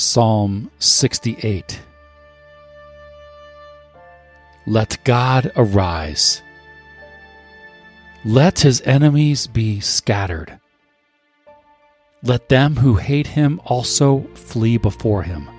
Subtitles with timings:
[0.00, 1.80] Psalm 68
[4.64, 6.40] Let God arise.
[8.24, 10.60] Let his enemies be scattered.
[12.22, 15.50] Let them who hate him also flee before him.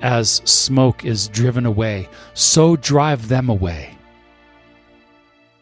[0.00, 3.94] As smoke is driven away, so drive them away.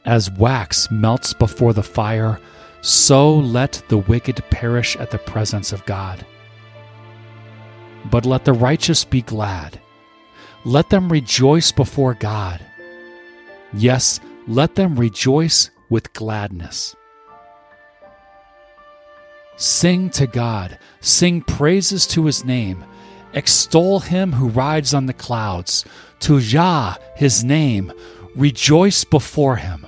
[0.04, 2.38] As wax melts before the fire,
[2.80, 6.24] so let the wicked perish at the presence of God.
[8.10, 9.80] But let the righteous be glad.
[10.64, 12.60] Let them rejoice before God.
[13.72, 16.94] Yes, let them rejoice with gladness.
[19.56, 22.84] Sing to God, sing praises to his name,
[23.32, 25.84] extol him who rides on the clouds,
[26.20, 27.92] to Yah, his name,
[28.34, 29.86] rejoice before him.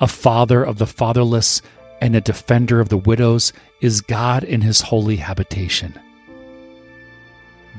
[0.00, 1.60] A father of the fatherless
[2.00, 5.98] and a defender of the widows is God in his holy habitation.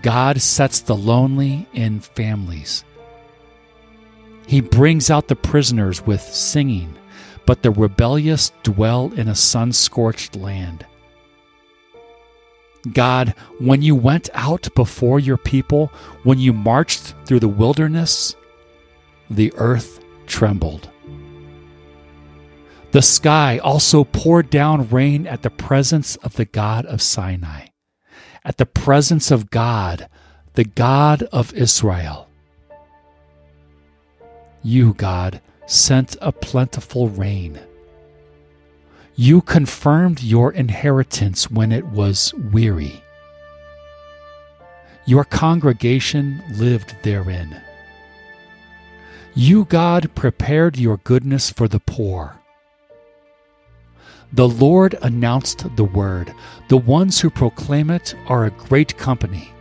[0.01, 2.83] God sets the lonely in families.
[4.47, 6.95] He brings out the prisoners with singing,
[7.45, 10.85] but the rebellious dwell in a sun scorched land.
[12.93, 15.91] God, when you went out before your people,
[16.23, 18.35] when you marched through the wilderness,
[19.29, 20.89] the earth trembled.
[22.91, 27.67] The sky also poured down rain at the presence of the God of Sinai
[28.43, 30.09] at the presence of God,
[30.53, 32.27] the God of Israel.
[34.63, 37.59] You, God, sent a plentiful rain.
[39.15, 43.01] You confirmed your inheritance when it was weary.
[45.05, 47.61] Your congregation lived therein.
[49.33, 52.40] You, God, prepared your goodness for the poor.
[54.33, 56.33] The Lord announced the word.
[56.69, 59.53] The ones who proclaim it are a great company.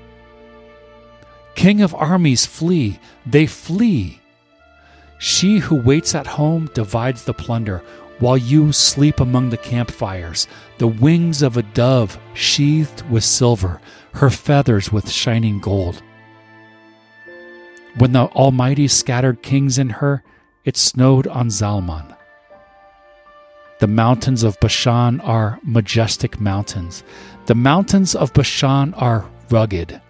[1.56, 4.20] King of armies flee, they flee.
[5.18, 7.82] She who waits at home divides the plunder,
[8.20, 10.46] while you sleep among the campfires.
[10.78, 13.80] The wings of a dove sheathed with silver,
[14.14, 16.02] her feathers with shining gold.
[17.98, 20.22] When the Almighty scattered kings in her,
[20.64, 22.16] it snowed on Zalmon.
[23.80, 27.02] The mountains of Bashan are majestic mountains.
[27.46, 30.02] The mountains of Bashan are rugged.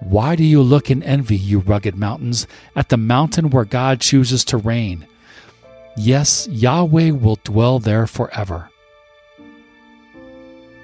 [0.00, 4.44] Why do you look in envy, you rugged mountains, at the mountain where God chooses
[4.46, 5.06] to reign?
[5.96, 8.70] Yes, Yahweh will dwell there forever.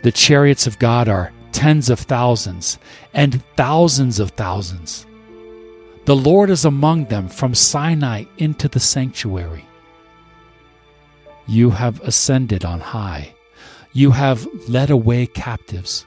[0.02, 2.78] The chariots of God are tens of thousands
[3.12, 5.06] and thousands of thousands.
[6.04, 9.66] The Lord is among them from Sinai into the sanctuary.
[11.50, 13.34] You have ascended on high.
[13.92, 16.06] You have led away captives.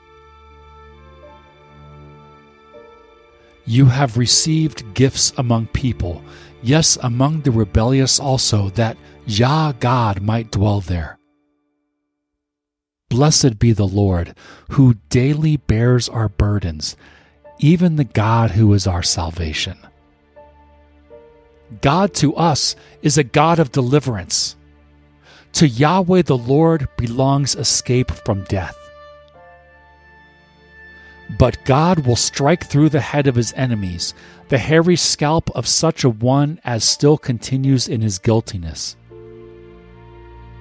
[3.66, 6.24] You have received gifts among people,
[6.62, 8.96] yes, among the rebellious also, that
[9.26, 11.20] Yah God might dwell there.
[13.10, 14.38] Blessed be the Lord,
[14.70, 16.96] who daily bears our burdens,
[17.60, 19.78] even the God who is our salvation.
[21.82, 24.56] God to us is a God of deliverance.
[25.54, 28.78] To Yahweh the Lord belongs escape from death.
[31.38, 34.14] But God will strike through the head of his enemies,
[34.50, 38.96] the hairy scalp of such a one as still continues in his guiltiness.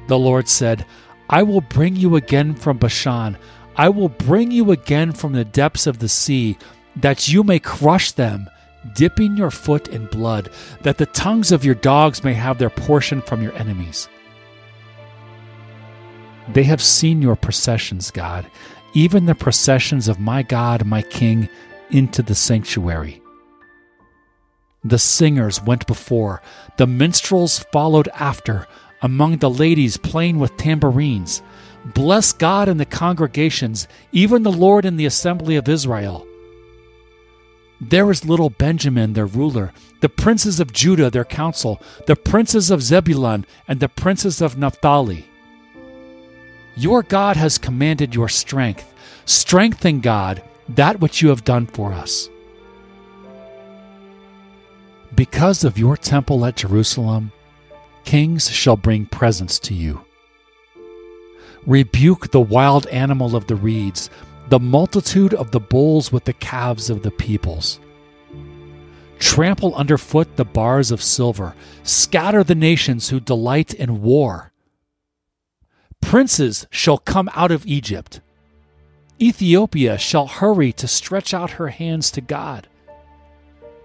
[0.08, 0.84] The Lord said,
[1.28, 3.38] I will bring you again from Bashan.
[3.76, 6.58] I will bring you again from the depths of the sea,
[6.96, 8.48] that you may crush them,
[8.94, 10.50] dipping your foot in blood,
[10.82, 14.08] that the tongues of your dogs may have their portion from your enemies.
[16.48, 18.46] They have seen your processions, God,
[18.94, 21.48] even the processions of my God, my King,
[21.90, 23.22] into the sanctuary.
[24.84, 26.42] The singers went before,
[26.76, 28.66] the minstrels followed after,
[29.00, 31.42] among the ladies playing with tambourines.
[31.84, 36.26] Bless God in the congregations, even the Lord in the assembly of Israel.
[37.80, 42.82] There is little Benjamin, their ruler, the princes of Judah, their council, the princes of
[42.82, 45.26] Zebulun, and the princes of Naphtali.
[46.76, 48.92] Your God has commanded your strength.
[49.24, 52.28] Strengthen, God, that which you have done for us.
[55.14, 57.32] Because of your temple at Jerusalem,
[58.04, 60.04] kings shall bring presents to you.
[61.66, 64.08] Rebuke the wild animal of the reeds,
[64.48, 67.78] the multitude of the bulls with the calves of the peoples.
[69.18, 71.54] Trample underfoot the bars of silver,
[71.84, 74.51] scatter the nations who delight in war.
[76.02, 78.20] Princes shall come out of Egypt.
[79.18, 82.68] Ethiopia shall hurry to stretch out her hands to God.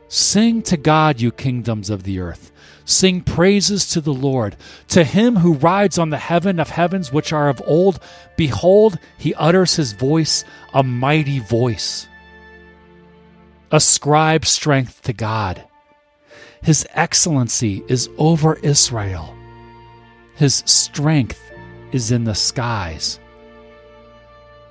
[0.09, 2.51] Sing to God, you kingdoms of the earth.
[2.85, 4.55] Sing praises to the Lord.
[4.89, 7.99] To him who rides on the heaven of heavens, which are of old,
[8.37, 12.07] behold, he utters his voice, a mighty voice.
[13.71, 15.65] Ascribe strength to God.
[16.61, 19.35] His excellency is over Israel.
[20.35, 21.41] His strength
[21.91, 23.19] is in the skies.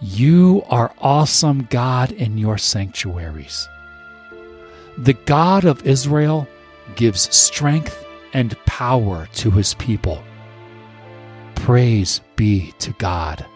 [0.00, 3.68] You are awesome, God, in your sanctuaries.
[4.98, 6.46] The God of Israel
[6.94, 10.22] gives strength and power to his people.
[11.54, 13.46] Praise be to God.